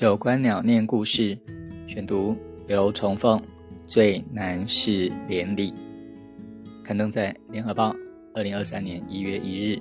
[0.00, 1.36] 九观鸟念故事，
[1.86, 2.34] 选读
[2.66, 3.38] 刘重凤，
[3.86, 5.74] 最难是连理，
[6.82, 7.94] 刊登在联合报，
[8.32, 9.78] 二零二三年一月一日。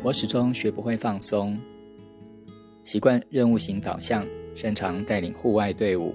[0.00, 1.58] 我始终学不会放松，
[2.84, 4.24] 习惯任务型导向，
[4.54, 6.14] 擅长带领户外队伍，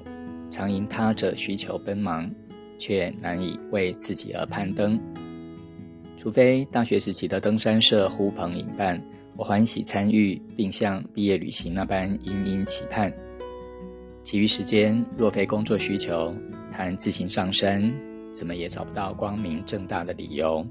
[0.49, 2.31] 常因他者需求奔忙，
[2.77, 4.97] 却难以为自己而攀登。
[6.17, 8.97] 除非大学时期的登山社呼朋引伴，
[9.37, 13.13] 我欢喜参与，并像毕业旅行那般殷殷期盼。
[14.23, 16.33] 其余时间若非工作需求，
[16.71, 17.93] 谈自行上山，
[18.33, 20.65] 怎么也找不到光明正大的理由。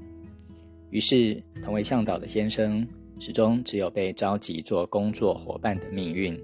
[0.89, 2.85] 于是，同为向导的先生。
[3.19, 6.39] 始终只有被召集做工作伙伴的命运。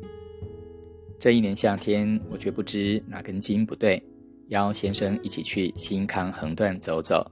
[1.20, 4.02] 这一年夏天，我却不知哪根筋不对，
[4.48, 7.30] 邀先生一起去新康横断走走。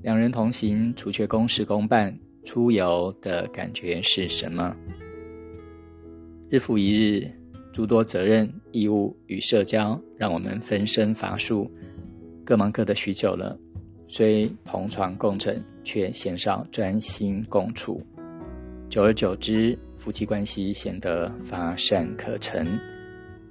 [0.00, 4.74] 两人同行，除却公事公办，出游的感觉是什么？
[6.50, 7.30] 日复一日，
[7.72, 11.70] 诸多责任、义务与社交，让我们分身乏术，
[12.44, 13.58] 各忙各的许久了。
[14.06, 18.02] 虽同床共枕，却鲜少专心共处。
[18.88, 22.66] 久而久之，夫妻关系显得乏善可陈，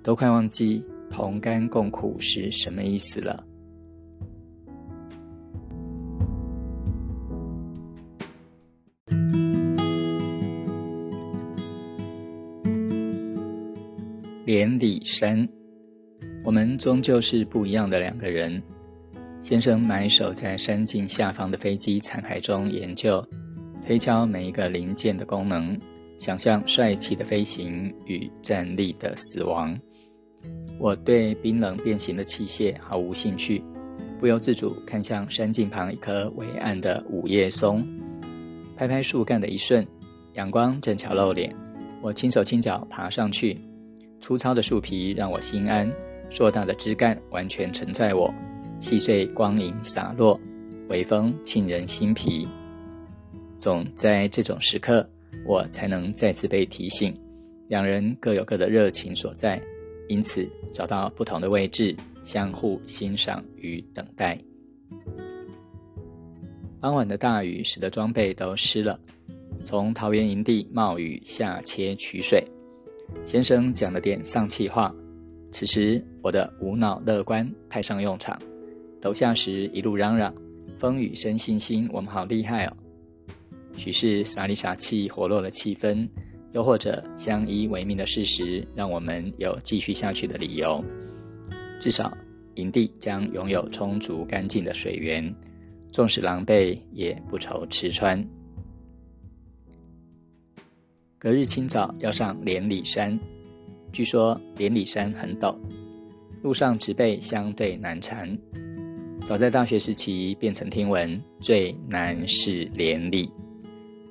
[0.01, 3.46] 都快忘记同甘共苦是什么意思了。
[14.47, 15.45] 连理山，
[16.45, 18.63] 我们终究是不一样的两个人。
[19.41, 23.21] 先生埋首在山径下方的飞机残骸中研究，
[23.85, 25.77] 推敲每一个零件的功能，
[26.17, 29.77] 想象帅气的飞行与站立的死亡。
[30.79, 33.61] 我对冰冷变形的器械毫无兴趣，
[34.17, 37.85] 不由自主看向山径旁一棵伟岸的五叶松，
[38.77, 39.85] 拍拍树干的一瞬，
[40.35, 41.53] 阳光正巧露脸，
[42.01, 43.59] 我轻手轻脚爬上去。
[44.27, 45.89] 粗糙的树皮让我心安，
[46.29, 48.29] 硕大的枝干完全承载我。
[48.77, 50.37] 细碎光影洒落，
[50.89, 52.45] 微风沁人心脾。
[53.57, 55.09] 总在这种时刻，
[55.45, 57.17] 我才能再次被提醒：
[57.69, 59.61] 两人各有各的热情所在，
[60.09, 64.37] 因此找到不同的位置，相互欣赏与等待。
[66.81, 68.99] 傍晚的大雨使得装备都湿了，
[69.63, 72.45] 从桃园营地冒雨下切取水。
[73.23, 74.93] 先生讲了点丧气话，
[75.51, 78.39] 此时我的无脑乐观派上用场。
[79.01, 80.33] 走下时一路嚷嚷，
[80.77, 82.73] 风雨生信心，我们好厉害哦！
[83.77, 86.07] 许是傻里傻气活络了气氛，
[86.51, 90.83] 又或者相依为命的事实，让我们有继续下去的理由。
[91.79, 92.11] 至少
[92.55, 95.33] 营地将拥有充足干净的水源，
[95.91, 98.19] 纵使狼狈也不愁吃穿。
[101.19, 103.19] 隔日清早要上连理山，
[103.91, 105.57] 据说连理山很陡，
[106.43, 108.37] 路上植被相对难缠。
[109.25, 113.31] 早在大学时期，便曾听闻最难是连理，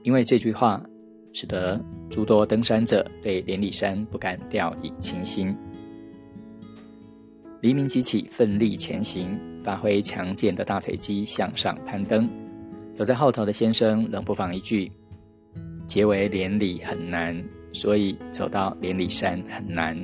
[0.02, 0.84] 因为这句话，
[1.32, 1.80] 使得
[2.10, 5.56] 诸多登山者对连理山不敢掉以轻心。
[7.60, 12.28] 黎明即起，奋力前行，发挥强健的大腿肌向上攀登。
[12.92, 14.90] 走在后头的先生冷不防一句
[15.86, 17.42] ：“结为连理很难，
[17.72, 19.98] 所以走到连理山很难。”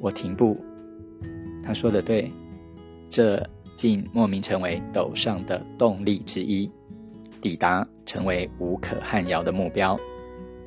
[0.00, 0.56] 我停步，
[1.62, 2.30] 他说的对，
[3.10, 3.44] 这。
[3.76, 6.70] 竟莫名成为陡上的动力之一，
[7.40, 9.98] 抵达成为无可撼摇的目标。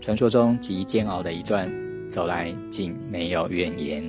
[0.02, 1.72] 传说中极煎熬的一段，
[2.10, 4.04] 走来竟没有怨言。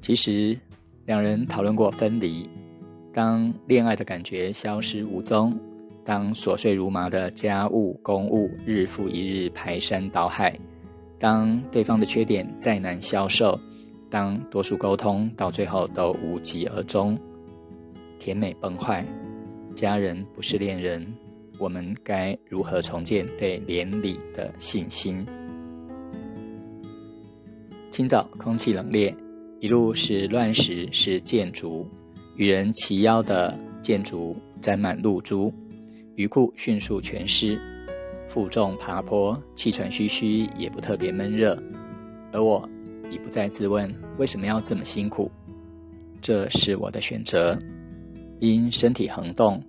[0.00, 0.58] 其实，
[1.04, 2.48] 两人讨论过分离。
[3.12, 5.54] 当恋爱的感觉消失无踪，
[6.04, 10.58] 当琐碎如麻的家务公务日复一日排山倒海，
[11.18, 13.58] 当对方的缺点再难消受。
[14.10, 17.16] 当多数沟通到最后都无疾而终，
[18.18, 19.06] 甜美崩坏，
[19.74, 21.06] 家人不是恋人，
[21.58, 25.24] 我们该如何重建对连理的信心？
[27.90, 29.14] 清早空气冷冽，
[29.60, 31.86] 一路是乱石是箭竹，
[32.36, 35.50] 与人齐腰的箭竹沾满露珠，
[36.14, 37.58] 鱼裤迅速全湿，
[38.28, 41.56] 负重爬坡，气喘吁吁，也不特别闷热，
[42.32, 42.68] 而我。
[43.10, 45.30] 已不再自问为什么要这么辛苦，
[46.22, 47.58] 这是我的选择。
[48.40, 49.62] 因身体横动，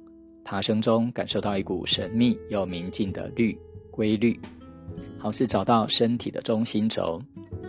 [0.46, 3.60] 爬升中感受到一股神秘又明净的律
[3.92, 4.40] 规律，
[5.20, 7.22] 好似找到身体的中心轴，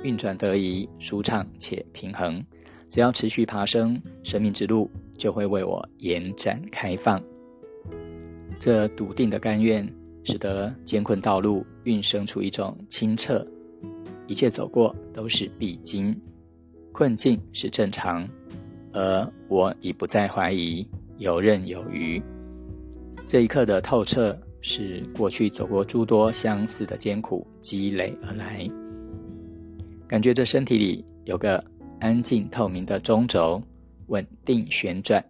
[0.05, 2.41] 运转得宜，舒畅且平衡。
[2.89, 4.89] 只要持续爬升，生命之路
[5.19, 7.21] 就会为我延展开放。
[8.65, 9.87] 这笃定的甘愿，
[10.23, 13.47] 使得艰困道路运生出一种清澈，
[14.27, 16.19] 一切走过都是必经，
[16.91, 18.27] 困境是正常，
[18.95, 20.89] 而我已不再怀疑，
[21.19, 22.23] 游刃有余。
[23.27, 28.67] 这一刻的透彻，是过去走过诸多相似的艰苦积累而来。
[30.09, 31.63] 感觉这身体里有个
[32.01, 33.61] 安静透明的中轴，
[34.07, 35.23] 稳定旋转，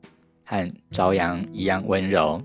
[0.44, 2.40] 和朝阳一样温柔。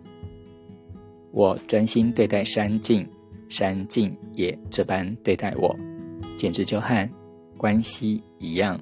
[1.31, 3.07] 我专心对待山境，
[3.49, 5.75] 山境也这般对待我，
[6.37, 7.09] 简直就和
[7.57, 8.79] 关系一样。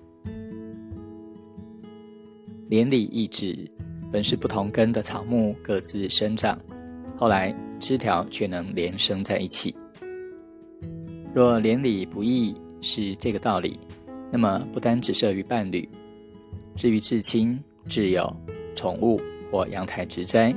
[2.70, 3.70] 连理一指。
[4.10, 6.58] 本是不同根的草木各自生长，
[7.18, 9.76] 后来枝条却能连生在一起。
[11.34, 13.78] 若连理不易是这个道理，
[14.32, 15.88] 那么不单只设于伴侣，
[16.74, 18.34] 至于至亲、挚友、
[18.74, 19.20] 宠物
[19.52, 20.56] 或阳台植栽，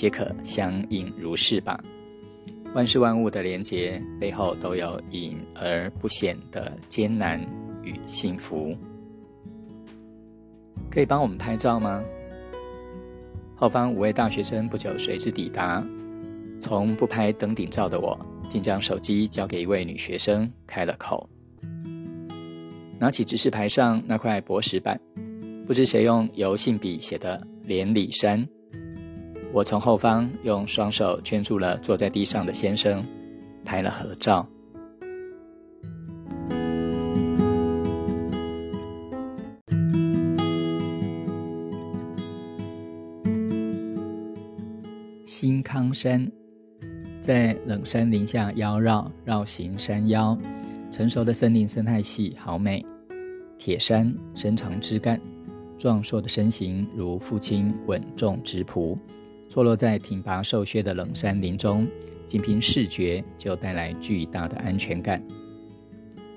[0.00, 1.78] 皆可相应如是吧。
[2.74, 7.38] 万事万物的连结背后都有隐而不显的艰难
[7.82, 8.74] 与幸福。
[10.90, 12.02] 可以帮我们拍照吗？
[13.54, 15.84] 后方五位大学生不久随之抵达。
[16.58, 18.18] 从不拍登顶照的我，
[18.48, 21.28] 竟将手机交给一位女学生，开了口，
[22.98, 24.98] 拿起指示牌上那块薄石板，
[25.66, 28.48] 不知谁用油性笔写的“连理山”。
[29.52, 33.04] 我从后方用双手圈住了坐在地上的先生，
[33.64, 34.46] 拍了合照。
[45.24, 46.30] 新康山
[47.20, 50.38] 在冷山林下腰绕绕行山腰，
[50.92, 52.84] 成熟的森林生态系好美。
[53.58, 55.20] 铁山伸长枝干，
[55.76, 58.98] 壮硕的身形如父亲稳重直朴，
[59.50, 61.84] 坐落在挺拔瘦削的冷山林中，
[62.24, 65.20] 仅凭视觉就带来巨大的安全感。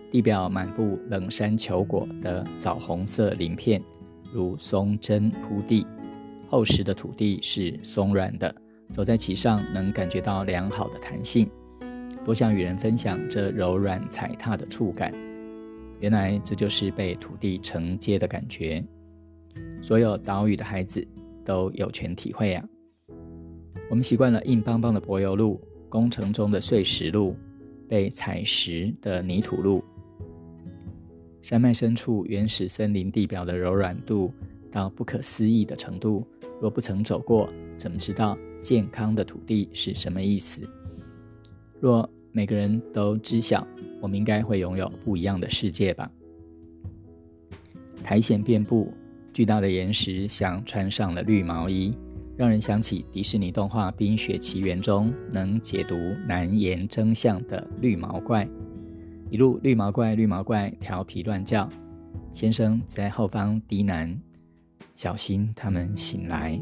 [0.09, 3.79] 地表满布冷山球果的枣红色鳞片，
[4.33, 5.85] 如松针铺地，
[6.49, 8.53] 厚实的土地是松软的。
[8.89, 11.47] 走在其上，能感觉到良好的弹性，
[12.25, 15.13] 多想与人分享这柔软踩踏的触感。
[15.99, 18.83] 原来这就是被土地承接的感觉。
[19.83, 21.07] 所有岛屿的孩子
[21.45, 22.65] 都有权体会啊！
[23.89, 27.35] 我们习惯了硬邦邦的柏油路、工程中的碎石路、
[27.87, 29.83] 被踩实的泥土路。
[31.41, 34.31] 山脉深处原始森林地表的柔软度
[34.71, 36.25] 到不可思议的程度，
[36.61, 38.37] 若不曾走过，怎么知道？
[38.61, 40.61] 健康的土地是什么意思？
[41.81, 43.67] 若每个人都知晓，
[44.01, 46.09] 我们应该会拥有不一样的世界吧。
[48.01, 48.93] 苔藓遍布，
[49.33, 51.93] 巨大的岩石像穿上了绿毛衣，
[52.35, 55.95] 让人想起迪士尼动画《冰雪奇缘》中能解读
[56.27, 58.47] 难言真相的绿毛怪。
[59.29, 61.69] 一路绿毛怪，绿毛怪调皮乱叫，
[62.31, 64.15] 先生在后方低喃
[64.95, 66.59] ：“小心，他们醒来。”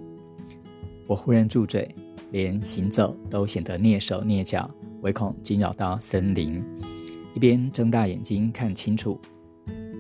[1.07, 1.93] 我忽然住嘴，
[2.31, 4.69] 连行走都显得蹑手蹑脚，
[5.01, 6.63] 唯恐惊扰到森林。
[7.33, 9.19] 一边睁大眼睛看清楚，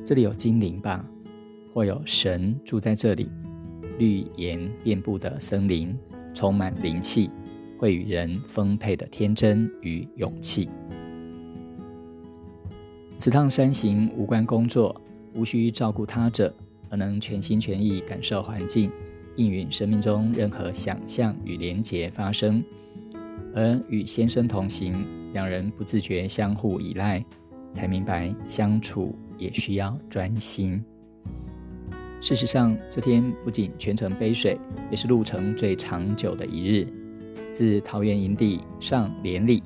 [0.05, 1.05] 这里有精灵吧？
[1.73, 3.29] 或有神住在这里？
[3.97, 5.97] 绿岩遍布的森林，
[6.33, 7.29] 充满灵气，
[7.77, 10.69] 会与人丰沛的天真与勇气。
[13.17, 14.99] 此趟山行无关工作，
[15.35, 16.53] 无需照顾他者，
[16.89, 18.91] 而能全心全意感受环境。
[19.37, 22.61] 应允生命中任何想象与连结发生，
[23.55, 27.23] 而与先生同行，两人不自觉相互依赖，
[27.71, 30.83] 才明白相处也需要专心。
[32.21, 34.55] 事实上，这天不仅全程背水，
[34.91, 36.87] 也是路程最长久的一日。
[37.51, 39.63] 自桃园营地上连里，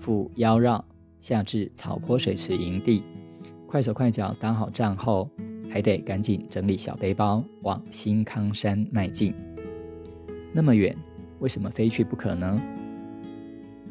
[0.00, 0.84] 赴腰绕，
[1.20, 3.04] 下至草坡水池营地，
[3.68, 5.30] 快手快脚搭好帐后。
[5.70, 9.34] 还得赶紧整理小背包，往新康山迈进。
[10.52, 10.96] 那么远，
[11.40, 12.60] 为什么非去不可呢？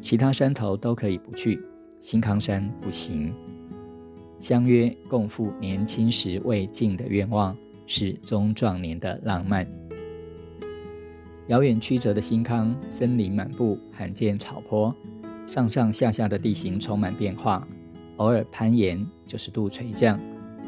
[0.00, 1.60] 其他山头都可以不去，
[2.00, 3.34] 新康山不行。
[4.40, 7.54] 相约共赴年轻时未尽的愿望，
[7.86, 9.66] 是中壮年的浪漫。
[11.48, 14.94] 遥远曲折的新康，森林满布，罕见草坡，
[15.46, 17.66] 上上下下的地形充满变化，
[18.16, 20.18] 偶尔攀岩就是度垂降。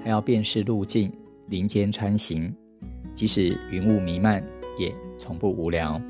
[0.04, 1.10] 还要辨识路径，
[1.48, 2.54] 林间穿行，
[3.12, 4.40] 即使云雾弥漫，
[4.78, 6.00] 也从不无聊。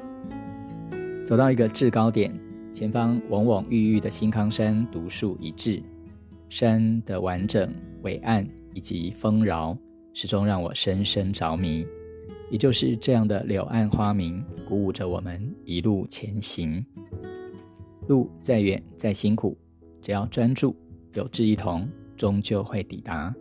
[1.25, 2.31] 走到一个制高点，
[2.73, 5.83] 前方蓊蓊郁郁的新康山独树一帜，
[6.51, 7.73] 山的完整、
[8.03, 9.75] 伟岸以及丰饶，
[10.19, 11.87] 始终让我深深着迷。
[12.51, 16.83] 也就是这样的柳暗花明，鼓舞着我们一路前行。
[18.07, 19.55] 路再远再辛苦，
[20.01, 20.75] 只要专注，
[21.13, 23.35] 有志一同，终究会抵达。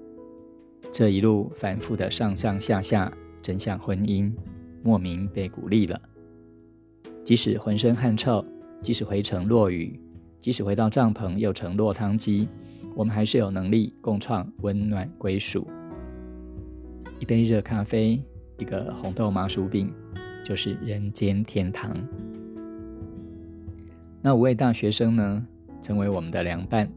[0.91, 3.09] 这一路反复的上上下下，
[3.41, 4.29] 真像婚姻，
[4.83, 5.97] 莫名被鼓励了。
[7.23, 8.45] 即使浑身汗臭，
[8.81, 9.97] 即使回程落雨，
[10.41, 12.49] 即使回到帐篷又成落汤鸡，
[12.97, 15.65] 我们还是有能力共创温暖归属。
[17.19, 18.21] 一杯热咖啡，
[18.57, 19.91] 一个红豆麻薯饼，
[20.43, 21.95] 就是人间天堂。
[24.21, 25.45] 那五位大学生呢，
[25.81, 26.89] 成为我们的凉伴。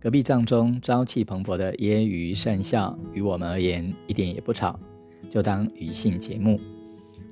[0.00, 4.78] 隔壁帐中朝气蓬勃的揶揄善笑，于我们而言一点也不吵，
[5.28, 6.58] 就当娱性节目。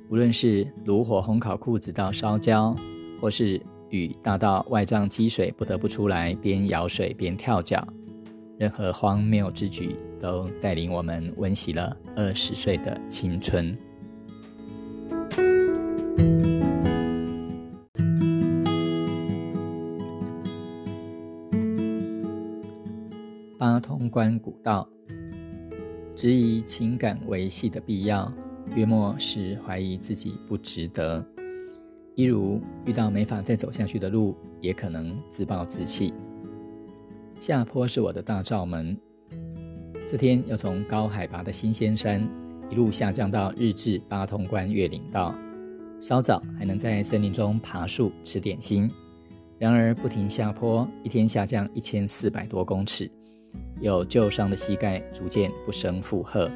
[0.09, 2.75] 无论是炉火烘烤裤子到烧焦，
[3.21, 3.61] 或是
[3.91, 7.87] 雨大到外帐积水不得不出来边舀水边跳脚，
[8.59, 13.77] 任何荒谬之举都带领我们温习了二十岁的青春。
[23.59, 24.89] 八通关古道，
[26.15, 28.33] 质疑情感维系的必要，
[28.75, 31.25] 约莫是怀疑自己不值得。
[32.15, 36.15] 一如遇到没法再走下去的路，也可能自暴自弃。
[37.39, 38.97] 下坡是我的大罩门。
[40.07, 42.23] 这天要从高海拔的新鲜山
[42.71, 45.35] 一路下降到日治八通关越岭道，
[46.01, 48.89] 稍早还能在森林中爬树吃点心。
[49.59, 53.11] 然而不停下坡，一天下降一千四百多公尺。
[53.81, 56.49] 有旧伤的膝盖逐渐不胜负荷，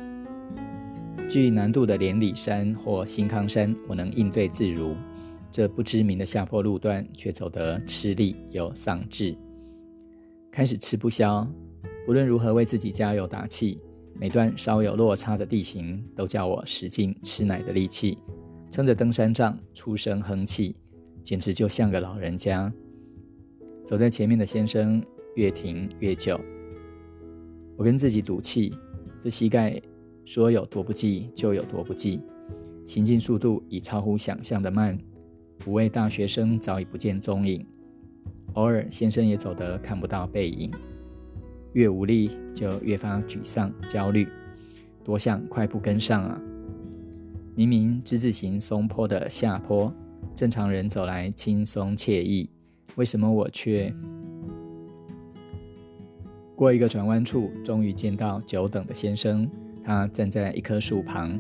[1.29, 4.95] 具难度的连理山或新康山，我能应对自如。
[5.51, 9.37] 这不知名的下坡路段却走得吃力又丧志，
[10.53, 11.45] 开始吃不消。
[12.09, 13.79] 无论如何为自己加油打气，
[14.15, 18.19] 每段稍有落差的地形都叫我使尽吃奶的力气，
[18.71, 20.75] 撑着登山杖出声哼气，
[21.23, 22.73] 简直就像个老人家。
[23.85, 25.03] 走在前面的先生
[25.37, 26.41] 越停越久。
[27.77, 28.75] 我跟自己赌气，
[29.21, 29.81] 这膝盖
[30.25, 32.21] 说有多不济就有多不济，
[32.85, 34.99] 行进速度已超乎想象的慢。
[35.67, 37.65] 五位大学生早已不见踪影，
[38.55, 40.71] 偶尔先生也走得看不到背影。
[41.73, 44.29] 越无力就越发沮丧焦虑，
[45.05, 46.41] 多想快步跟上啊！
[47.55, 49.93] 明明之字形松坡的下坡，
[50.35, 52.49] 正常人走来轻松惬意，
[52.97, 53.93] 为什么我却……
[56.57, 59.49] 过一个转弯处，终于见到久等的先生。
[59.83, 61.39] 他站在一棵树旁。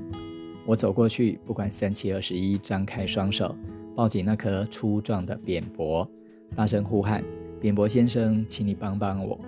[0.67, 3.55] 我走过去，不管三七二十一，张开双手，
[3.95, 6.09] 抱紧那棵粗壮的扁柏，
[6.57, 7.23] 大声呼喊
[7.61, 9.39] ：“扁柏先生，请你帮帮我！”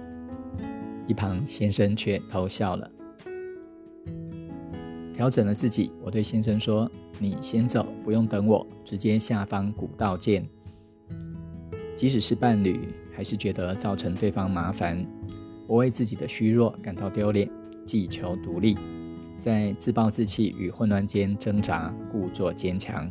[1.06, 2.90] 一旁先生却偷笑了。
[5.12, 6.90] 调整了自己，我对先生说
[7.20, 10.44] ：“你先走，不用等我，直接下方古道见。”
[11.94, 15.06] 即使是伴侣，还是觉得造成对方麻烦。
[15.68, 17.48] 我为自己的虚弱感到丢脸，
[17.86, 18.76] 既求独立，
[19.38, 23.08] 在自暴自弃与混乱间挣扎，故作坚强。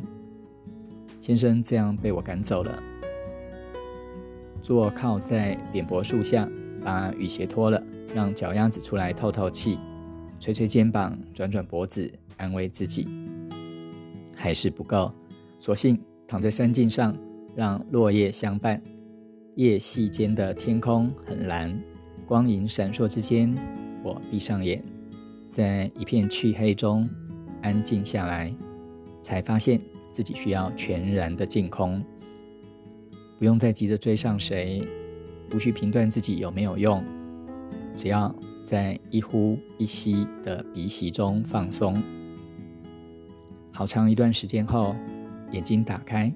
[1.20, 2.82] 先生这样被我赶走了，
[4.60, 6.46] 坐靠在扁柏树下，
[6.84, 7.82] 把雨鞋脱了，
[8.14, 9.78] 让脚丫子出来透透气，
[10.38, 13.06] 捶捶肩膀，转转脖子，安慰自己，
[14.34, 15.12] 还是不够，
[15.58, 17.16] 索性躺在山径上，
[17.54, 18.80] 让落叶相伴。
[19.56, 21.78] 夜隙间的天空很蓝。
[22.24, 23.54] 光影闪烁之间，
[24.02, 24.82] 我闭上眼，
[25.50, 27.06] 在一片黢黑中
[27.60, 28.54] 安静下来，
[29.20, 29.78] 才发现
[30.10, 32.02] 自己需要全然的净空，
[33.38, 34.82] 不用再急着追上谁，
[35.48, 37.04] 不去评断自己有没有用，
[37.96, 38.34] 只要
[38.64, 42.02] 在一呼一吸的鼻息中放松。
[43.70, 44.94] 好长一段时间后，
[45.50, 46.32] 眼睛打开，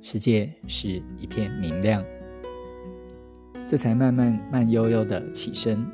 [0.00, 2.04] 世界是一片明亮。
[3.66, 5.84] 这才慢慢慢悠悠的起身，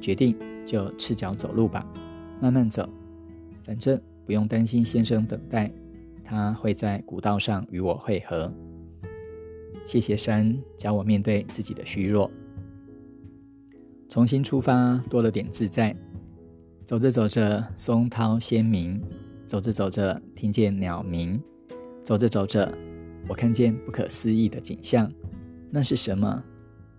[0.00, 0.34] 决定
[0.64, 1.86] 就赤脚走路吧，
[2.40, 2.88] 慢慢走，
[3.62, 5.70] 反正不用担心先生等待，
[6.24, 8.50] 他会在古道上与我会合。
[9.90, 12.30] 谢谢山教我面对自己的虚弱，
[14.08, 15.92] 重新出发多了点自在。
[16.84, 19.00] 走着走着，松涛鲜明；
[19.48, 21.40] 走着走着，听见鸟鸣；
[22.04, 22.72] 走着走着，
[23.28, 25.12] 我看见不可思议的景象。
[25.72, 26.40] 那是什么？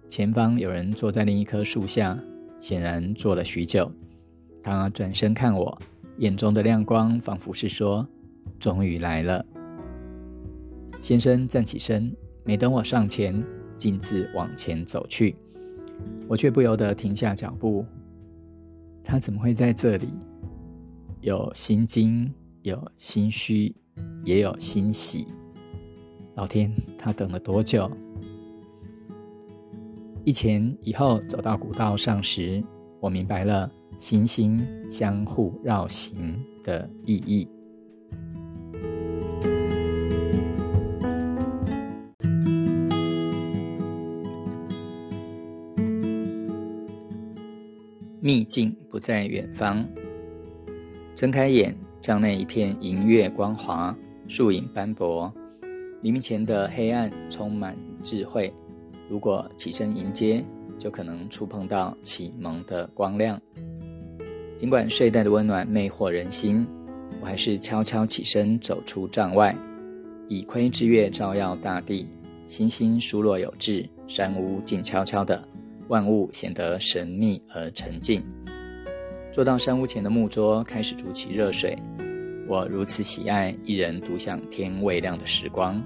[0.10, 2.22] 前方有人坐在另一棵树下，
[2.60, 3.90] 显然坐了许久。
[4.62, 5.82] 他转身看我，
[6.18, 8.06] 眼中的亮光仿佛是说
[8.60, 9.46] ：“终于来了。”
[11.00, 13.44] 先生站起身，没等我上前，
[13.78, 15.36] 径自往前走去。
[16.28, 17.86] 我却不由得停下脚步。
[19.04, 20.08] 他怎么会在这里？
[21.22, 22.34] 有心惊，
[22.64, 23.76] 有心虚，
[24.24, 25.28] 也有欣喜。
[26.36, 27.90] 老天，他等了多久？
[30.24, 32.64] 一前一后走到古道上时，
[33.00, 33.70] 我明白了
[34.00, 37.48] 行星相互绕行的意义。
[48.24, 49.84] 秘境不在远方。
[51.16, 53.98] 睁开眼，帐内一片银月光华，
[54.28, 55.34] 树影斑驳。
[56.04, 58.54] 黎明前的黑暗充满智慧。
[59.10, 60.46] 如果起身迎接，
[60.78, 63.42] 就可能触碰到启蒙的光亮。
[64.56, 66.68] 尽管睡袋的温暖魅惑人心，
[67.22, 69.56] 我还是悄悄起身走出帐外。
[70.28, 72.08] 以窥之月照耀大地，
[72.46, 75.44] 星星疏落有致，山屋静悄悄的。
[75.92, 78.24] 万物显得神秘而沉静。
[79.34, 81.78] 坐到山屋前的木桌，开始煮起热水。
[82.48, 85.84] 我如此喜爱一人独享天未亮的时光。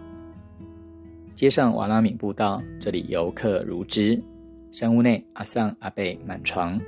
[1.34, 4.22] 街上瓦拉米步道，这里游客如织。
[4.72, 6.80] 山屋内阿桑阿贝满床。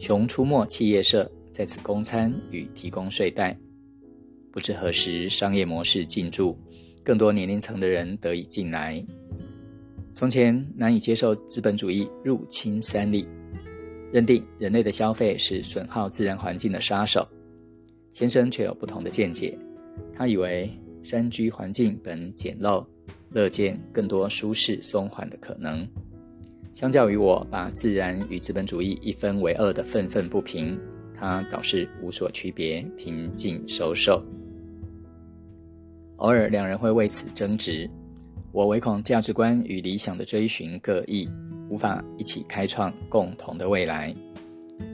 [0.00, 3.56] 熊出没企业社在此供餐与提供睡袋。
[4.50, 6.58] 不知何时商业模式进驻，
[7.04, 9.04] 更多年龄层的人得以进来。
[10.18, 13.24] 从前难以接受资本主义入侵三里，
[14.10, 17.24] 认定人类的消费是损耗自然环境的杀手。
[18.10, 19.56] 先生却有不同的见解，
[20.12, 20.68] 他以为
[21.04, 22.84] 山居环境本简陋，
[23.30, 25.86] 乐见更多舒适松缓的可能。
[26.74, 30.76] 相较于我把自然与资本主义一分为二的愤愤不平，
[31.14, 34.20] 他倒是无所区别，平静收受。
[36.16, 37.88] 偶尔两人会为此争执。
[38.50, 41.28] 我唯恐价值观与理想的追寻各异，
[41.68, 44.12] 无法一起开创共同的未来。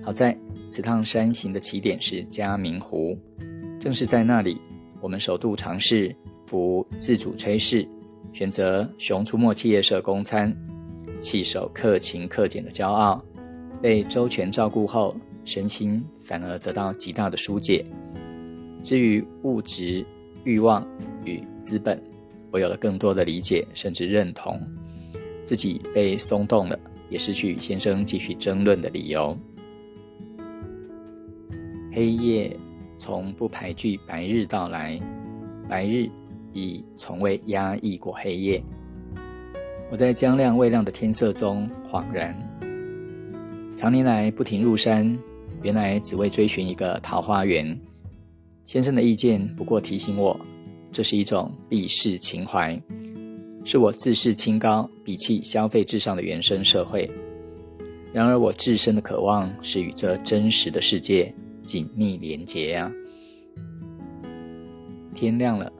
[0.02, 0.36] 好在
[0.68, 3.16] 此趟山行的起点是嘉明湖，
[3.78, 4.60] 正是在那里，
[5.00, 7.86] 我们首度尝试不自主炊事，
[8.32, 10.54] 选择熊出没企业社供餐，
[11.20, 13.24] 弃守克勤克俭的骄傲，
[13.80, 17.86] 被周全照顾后，身心反而得到极大的疏解。
[18.82, 20.04] 至于物质
[20.42, 20.86] 欲望
[21.24, 22.02] 与资本。
[22.54, 24.60] 我有了更多的理解，甚至认同，
[25.44, 26.78] 自己被松动了，
[27.10, 29.36] 也失去与先生继续争论的理由。
[31.92, 32.56] 黑夜
[32.96, 35.00] 从不排拒白日到来，
[35.68, 36.08] 白日
[36.52, 38.62] 已从未压抑过黑夜。
[39.90, 42.32] 我在将亮未亮的天色中恍然，
[43.74, 45.18] 常年来不停入山，
[45.60, 47.76] 原来只为追寻一个桃花源。
[48.64, 50.38] 先生的意见不过提醒我。
[50.94, 52.80] 这是一种避世情怀，
[53.64, 57.10] 是我自视清高、鄙弃消费至上的原生社会。
[58.12, 62.88] 然而，我自身的渴望是与这真实的世界紧密连结呀。
[65.16, 65.72] 天亮了，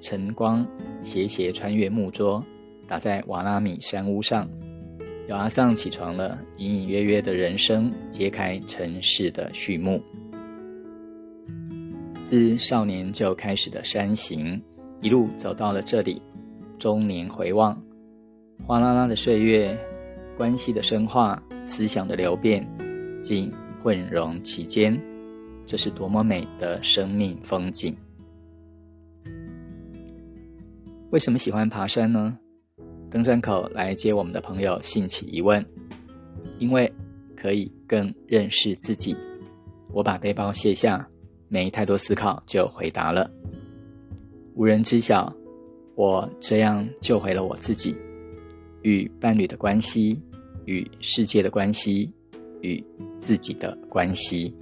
[0.00, 0.64] 晨光
[1.00, 2.40] 斜斜穿越木桌，
[2.86, 4.48] 打在瓦拉米山屋上。
[5.28, 10.00] 有阿桑起床了，隐隐约约的人生揭开尘世的序幕。
[12.24, 14.62] 自少年就开始的山行，
[15.00, 16.22] 一路走到了这里。
[16.78, 17.80] 中年回望，
[18.66, 19.76] 哗啦啦的岁月，
[20.36, 22.66] 关系的深化，思想的流变，
[23.22, 25.00] 竟混融其间。
[25.64, 27.94] 这是多么美的生命风景！
[31.10, 32.36] 为什么喜欢爬山呢？
[33.10, 35.64] 登山口来接我们的朋友兴起疑问。
[36.58, 36.92] 因为
[37.36, 39.16] 可以更认识自己。
[39.92, 41.08] 我把背包卸下。
[41.52, 43.30] 没太多思考就回答了。
[44.54, 45.30] 无人知晓，
[45.94, 47.94] 我这样救回了我自己，
[48.80, 50.18] 与伴侣的关系，
[50.64, 52.10] 与世界的关系，
[52.62, 52.82] 与
[53.18, 54.54] 自己的关系。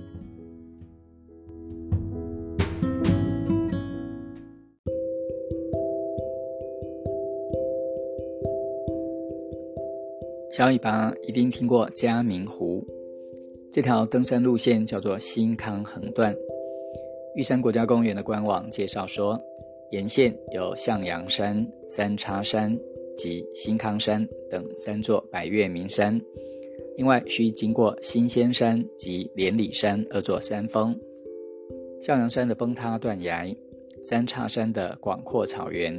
[10.53, 12.85] 小尾巴一定听过嘉明湖，
[13.71, 16.35] 这条登山路线叫做新康横断。
[17.41, 19.41] 玉山国家公园的官网介绍说，
[19.93, 22.79] 沿线有向阳山、三叉山
[23.17, 26.21] 及新康山等三座百岳名山，
[26.99, 30.95] 另外需经过新仙山及连理山二座山峰。
[32.03, 33.51] 向阳山的崩塌断崖、
[34.03, 35.99] 三叉山的广阔草原、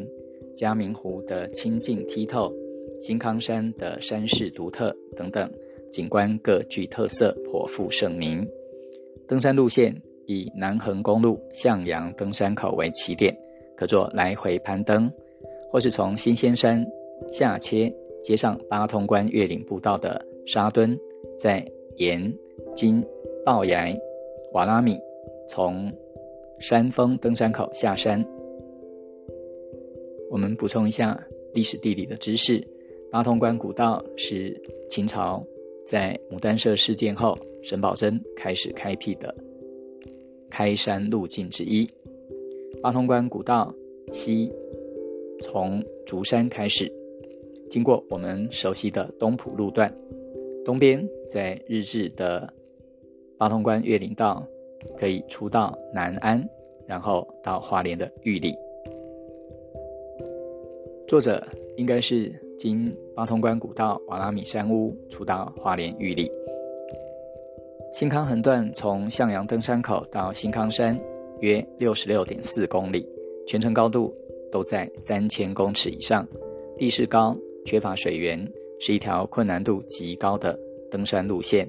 [0.56, 2.54] 嘉明湖的清净剔透、
[3.00, 5.52] 新康山的山势独特等等
[5.92, 8.48] 景观各具特色，颇负盛名。
[9.28, 10.00] 登山路线。
[10.28, 13.36] 以南横公路向阳登山口为起点，
[13.76, 15.12] 可做来回攀登，
[15.70, 16.86] 或是从新鲜山
[17.32, 20.98] 下切接上八通关越岭步道的沙墩，
[21.38, 21.66] 再
[21.98, 22.34] 沿
[22.76, 23.04] 经
[23.46, 23.96] 龅崖、
[24.54, 25.00] 瓦拉米，
[25.48, 25.92] 从
[26.60, 28.26] 山峰登山口下山。
[30.30, 31.20] 我们补充一下
[31.54, 32.66] 历史地理的知识：
[33.12, 34.56] 八通关古道是
[34.90, 35.46] 秦朝
[35.86, 39.36] 在牡丹社事件后，沈葆桢开始开辟的
[40.52, 41.90] 开山路径之一。
[42.84, 43.74] 八通关古道
[44.12, 44.52] 西
[45.40, 46.92] 从竹山开始，
[47.70, 49.92] 经过我们熟悉的东浦路段，
[50.64, 52.54] 东边在日治的
[53.38, 54.46] 八通关越岭道
[54.98, 56.48] 可以出到南安，
[56.86, 58.54] 然后到花莲的玉里。
[61.08, 66.32] 作者应该是经八通关古道瓦拉米山屋出到花莲玉里。
[67.92, 71.00] 新康横断从向阳登山口到新康山。
[71.42, 73.04] 约六十六点四公里，
[73.48, 74.14] 全程高度
[74.52, 76.28] 都在三千公尺以上，
[76.78, 78.48] 地势高，缺乏水源，
[78.80, 80.56] 是一条困难度极高的
[80.92, 81.68] 登山路线。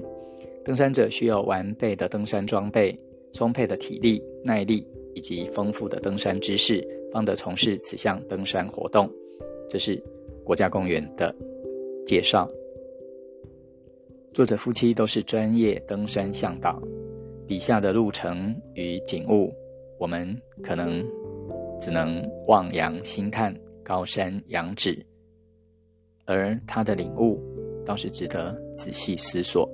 [0.62, 2.94] 登山者需要完备的登山装备、
[3.32, 9.10] 充沛的体力、耐力以及丰富的登山知识，方得从事此项登山活动。
[9.70, 9.98] 这是
[10.44, 11.34] 国家公园的
[12.04, 12.46] 介绍。
[14.32, 16.80] 作者夫妻都是专业登山向导，
[17.46, 19.52] 笔下的路程与景物。
[19.98, 21.04] 我们可能
[21.78, 25.04] 只能望洋兴叹、高山仰止，
[26.24, 27.38] 而他的领悟
[27.84, 29.70] 倒是值得仔细思索。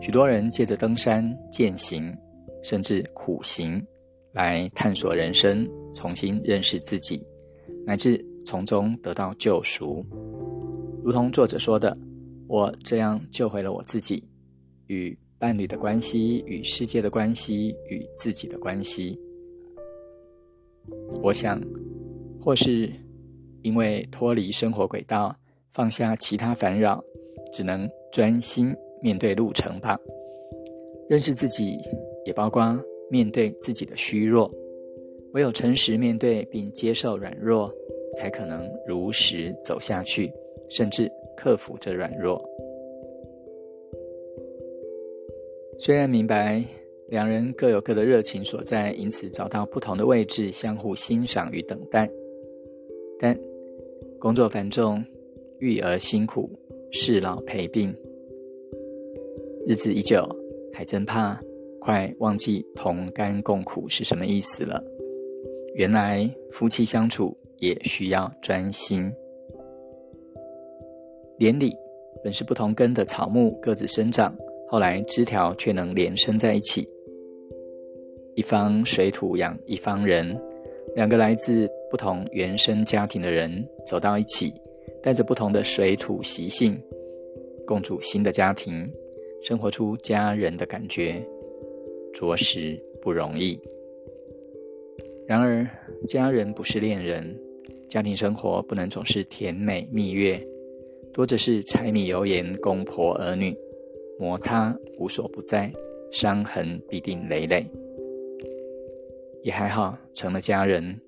[0.00, 2.12] 许多人借着登山、践行，
[2.64, 3.80] 甚至苦行，
[4.32, 7.24] 来探索人生，重新认识自己，
[7.86, 10.04] 乃至从中得到救赎。
[11.10, 11.98] 如同作者说的
[12.46, 14.22] ：“我这样救回了我自己。”
[14.86, 19.18] 与伴侣的关系，与世界的关系，与自己的关系。
[21.20, 21.60] 我想，
[22.40, 22.88] 或是
[23.62, 25.34] 因为脱离生活轨道，
[25.72, 27.02] 放下其他烦扰，
[27.52, 29.98] 只能专心面对路程吧。
[31.08, 31.76] 认识自己，
[32.24, 34.48] 也包括面对自己的虚弱。
[35.32, 37.68] 唯有诚实面对并接受软弱，
[38.16, 40.32] 才可能如实走下去，
[40.70, 42.42] 甚至克服着软弱。
[45.78, 46.62] 虽然明白
[47.08, 52.08] 两人各有各的热情所在，因此找到不同的位置相互欣赏与等待，
[53.18, 53.38] 但
[54.18, 55.02] 工作繁重，
[55.58, 56.48] 育儿辛苦，
[56.90, 57.94] 事老陪病，
[59.66, 60.24] 日子已久，
[60.72, 61.40] 还真怕
[61.80, 64.84] 快忘记同甘共苦是什么意思了。
[65.74, 69.10] 原来夫妻相处也需要专心。
[71.40, 71.74] 连理
[72.22, 74.36] 本是不同根的草木，各自生长。
[74.68, 76.86] 后来枝条却能连生在一起，
[78.34, 80.38] 一方水土养一方人，
[80.94, 84.52] 两个来自不同原生家庭的人走到一起，
[85.02, 86.78] 带着不同的水土习性，
[87.66, 88.86] 共组新的家庭，
[89.42, 91.26] 生活出家人的感觉，
[92.12, 93.58] 着实不容易。
[95.26, 95.66] 然而，
[96.06, 97.34] 家人不是恋人，
[97.88, 100.38] 家庭生活不能总是甜美蜜月，
[101.12, 103.56] 多的是柴米油盐、公婆儿女。
[104.18, 105.72] 摩擦无所不在，
[106.12, 107.64] 伤痕必定累累。
[109.42, 111.00] 也还好，成了家人，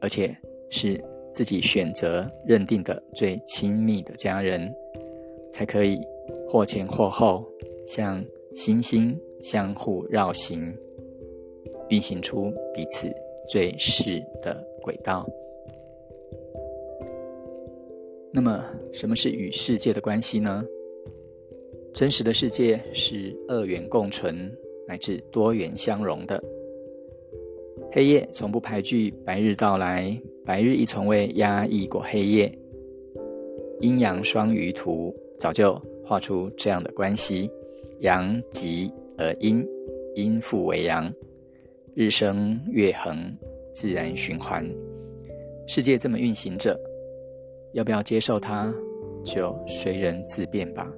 [0.00, 0.36] 而且
[0.68, 4.68] 是自己选择认定的最亲密的家人，
[5.52, 6.00] 才可以
[6.48, 7.46] 或前或后，
[7.86, 8.20] 像
[8.52, 10.76] 星星相互绕行，
[11.88, 13.08] 运行出彼此
[13.48, 15.24] 最适的轨道。
[18.36, 20.62] 那么，什么是与世界的关系呢？
[21.94, 24.54] 真实的世界是二元共存
[24.86, 26.44] 乃至多元相融的。
[27.90, 32.52] 黑夜从不排拒白日到来，白日亦从未压抑过黑夜。
[33.80, 37.50] 阴阳双鱼图早就画出这样的关系：
[38.00, 39.66] 阳极而阴，
[40.14, 41.10] 阴复为阳，
[41.94, 43.34] 日升月恒，
[43.72, 44.62] 自然循环。
[45.66, 46.78] 世界这么运行着，
[47.72, 48.72] 要不要接受它，
[49.24, 50.90] 就随人自便吧。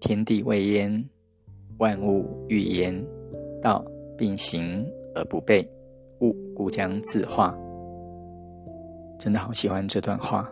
[0.00, 1.08] 天地未焉，
[1.78, 3.04] 万物欲焉。
[3.62, 3.84] 道
[4.16, 5.66] 并行而不悖，
[6.20, 7.56] 物固将自化。
[9.18, 10.48] 真的好喜欢这段话。